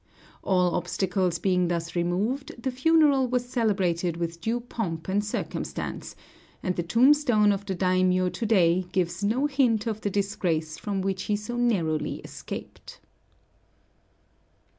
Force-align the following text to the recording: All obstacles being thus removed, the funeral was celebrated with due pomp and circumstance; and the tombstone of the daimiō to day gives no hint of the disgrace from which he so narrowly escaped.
All 0.43 0.73
obstacles 0.73 1.37
being 1.37 1.67
thus 1.67 1.95
removed, 1.95 2.55
the 2.59 2.71
funeral 2.71 3.27
was 3.27 3.47
celebrated 3.47 4.17
with 4.17 4.41
due 4.41 4.59
pomp 4.61 5.07
and 5.07 5.23
circumstance; 5.23 6.15
and 6.63 6.75
the 6.75 6.81
tombstone 6.81 7.51
of 7.51 7.67
the 7.67 7.75
daimiō 7.75 8.33
to 8.33 8.45
day 8.47 8.87
gives 8.93 9.23
no 9.23 9.45
hint 9.45 9.85
of 9.85 10.01
the 10.01 10.09
disgrace 10.09 10.75
from 10.79 11.01
which 11.01 11.25
he 11.25 11.35
so 11.35 11.55
narrowly 11.55 12.15
escaped. 12.23 12.99